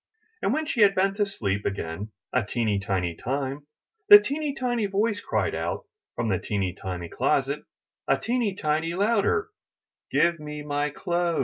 [0.41, 3.67] And when she had been to sleep again a teeny tiny time,
[4.09, 5.85] the teeny tiny voice cried out
[6.15, 7.61] from the teeny tiny closet
[8.07, 9.49] a teeny tiny louder:
[10.11, 11.39] Give me my clothes!"